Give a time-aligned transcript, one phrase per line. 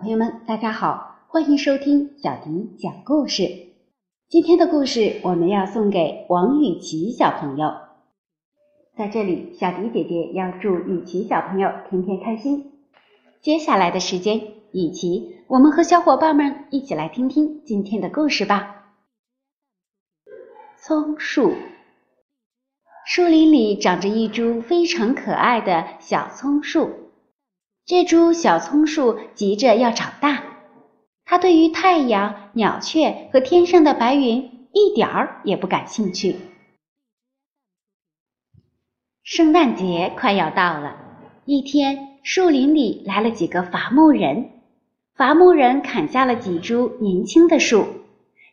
[0.00, 3.44] 朋友们，大家好，欢迎收听小迪讲故事。
[4.30, 7.70] 今天的故事我们要送给王雨琪小朋友。
[8.96, 12.72] 在这里，小迪姐姐要祝雨琪小朋友天天开心。
[13.42, 14.40] 接下来的时间，
[14.72, 18.94] 雨琪，我们和小伙伴们一起来听听今天的故事吧。
[20.78, 21.52] 葱树，
[23.04, 27.09] 树林里长着一株非常可爱的小松树。
[27.90, 30.44] 这株小葱树急着要长大，
[31.24, 36.36] 它对于太阳、鸟雀和天上的白云一点儿也不感兴趣。
[39.24, 40.98] 圣诞节快要到了，
[41.44, 44.50] 一天，树林里来了几个伐木人，
[45.16, 47.88] 伐木人砍下了几株年轻的树，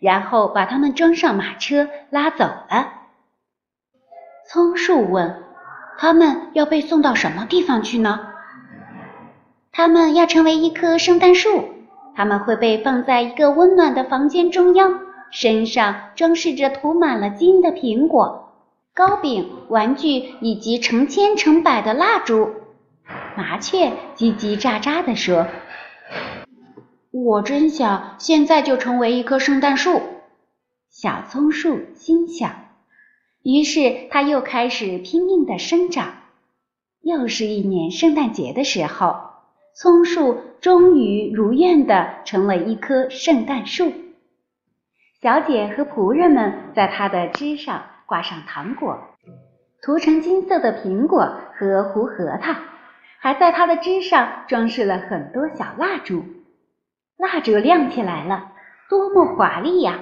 [0.00, 2.90] 然后把它们装上马车拉走了。
[4.50, 5.42] 松树问
[6.00, 8.28] ：“他们要被送到什么地方去呢？”
[9.76, 11.64] 他们要成为一棵圣诞树，
[12.14, 18.54] 他们会被放在一个温暖的房间中央，身上装饰着涂满了金的苹果、
[18.94, 22.54] 糕饼、玩具以及成千成百的蜡烛。
[23.36, 25.46] 麻雀叽叽喳喳地说
[27.12, 30.00] ：“我真想现在就成为一棵圣诞树。”
[30.88, 32.50] 小松树心想。
[33.42, 36.14] 于是，它又开始拼命地生长。
[37.02, 39.25] 又是一年圣诞节的时候。
[39.78, 43.92] 松树终于如愿的成了一棵圣诞树。
[45.20, 48.98] 小姐和仆人们在它的枝上挂上糖果，
[49.82, 52.54] 涂成金色的苹果和胡核桃，
[53.18, 56.24] 还在它的枝上装饰了很多小蜡烛。
[57.18, 58.52] 蜡烛亮起来了，
[58.88, 60.00] 多么华丽呀！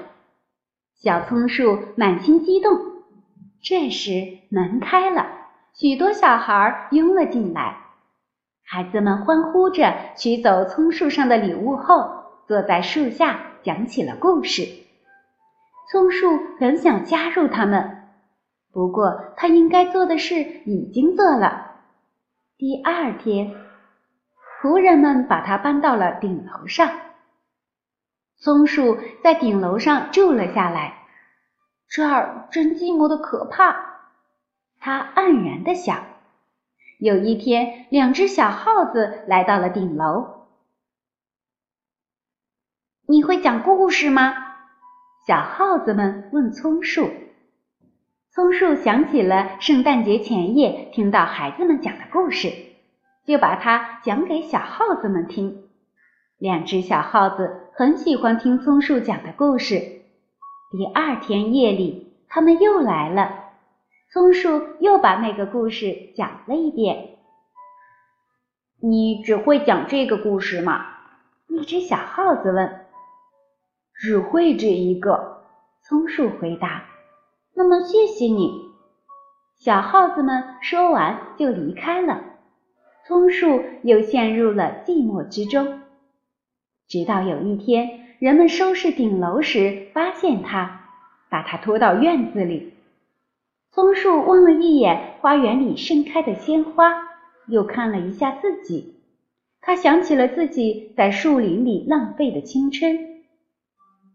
[1.02, 2.78] 小松树满心激动。
[3.60, 5.26] 这时门开了，
[5.74, 7.80] 许多小孩拥了进来。
[8.66, 14.66] 孩子们欢呼着取走葱树上的礼物后，坐在树下讲起了故事。
[15.92, 16.26] 松树
[16.58, 18.08] 很想加入他们，
[18.72, 21.72] 不过他应该做的事已经做了。
[22.56, 23.54] 第二天，
[24.62, 26.90] 仆人们把它搬到了顶楼上。
[28.36, 31.04] 松树在顶楼上住了下来，
[31.88, 33.76] 这儿真寂寞的可怕，
[34.80, 36.13] 他黯然的想。
[37.04, 40.46] 有一天，两只小耗子来到了顶楼。
[43.06, 44.34] 你会讲故事吗？
[45.26, 47.10] 小耗子们问松树。
[48.30, 52.50] 松树想起了圣诞节前夜听到孩子们讲的故事，
[53.26, 55.68] 就把它讲给小耗子们听。
[56.38, 59.76] 两只小耗子很喜欢听松树讲的故事。
[60.70, 63.43] 第二天夜里，他们又来了。
[64.14, 67.16] 松树又把那个故事讲了一遍。
[68.80, 70.86] 你只会讲这个故事吗？
[71.48, 72.86] 一只小耗子问。
[73.92, 75.42] 只会这一个。
[75.80, 76.84] 松树回答。
[77.56, 78.52] 那么谢谢你。
[79.56, 82.22] 小耗子们说完就离开了。
[83.08, 85.80] 松树又陷入了寂寞之中。
[86.86, 90.82] 直到有一天，人们收拾顶楼时发现它，
[91.28, 92.73] 把它拖到院子里。
[93.74, 96.94] 松树望了一眼花园里盛开的鲜花，
[97.48, 99.02] 又看了一下自己。
[99.60, 102.96] 他想起了自己在树林里浪费的青春，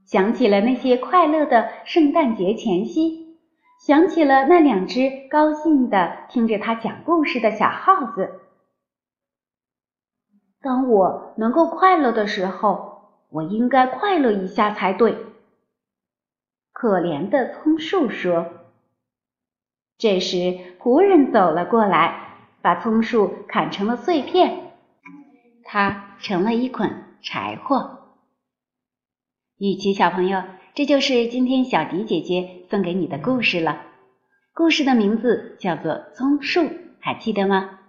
[0.05, 3.37] 想起了那些快乐的圣诞节前夕，
[3.85, 8.39] 想起了那两只高兴的听着他讲故事的小耗子。
[10.61, 15.17] 当我能够快乐的时候，我应该快乐一下才对。
[16.71, 18.45] 可怜的葱树说。
[19.99, 24.71] 这时，仆人走了过来，把葱树砍成了碎片，
[25.65, 26.89] 它成了一捆
[27.21, 27.99] 柴火。
[29.57, 30.41] 雨琪小朋友，
[30.73, 33.81] 这就是今天小迪姐姐送给你的故事了。
[34.53, 36.61] 故事的名字叫做《葱树》，
[37.01, 37.79] 还记得吗？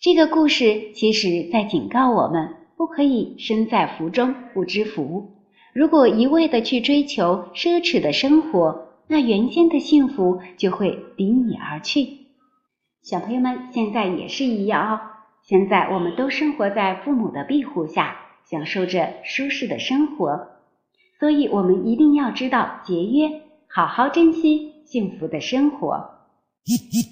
[0.00, 5.34] 这个故事其实在警告我们，不可以身在福中不知福。
[5.74, 12.08] 如果一味的去追求奢侈的生活，那原先的幸福就会离你而去。
[13.02, 15.00] 小朋友们现在也是一样哦。
[15.42, 20.48] 现在我们都生活在父母的庇护下，享受着舒适的生活，
[21.20, 26.10] 所以我们一定要知道节约，好好珍惜幸福的生活。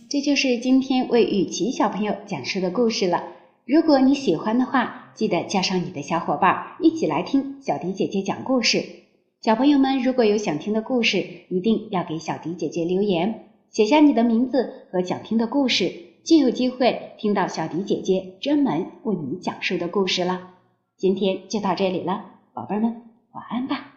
[0.08, 3.22] 这就是今天为雨琪小朋友讲述的故事了。
[3.66, 9.01] 如果你喜欢的话，记得叫上你的小伙伴一起来听小迪姐姐讲故事。
[9.42, 11.18] 小朋友们，如果有想听的故事，
[11.48, 15.92] 一定要给小迪姐姐留言，写下你的名字和想听的故事，
[16.22, 20.50] 就有机会听到小迪姐姐专门为你讲述的故事了。
[20.96, 22.24] 今天就到这里了，
[22.54, 23.02] 宝贝们，
[23.32, 23.91] 晚安吧。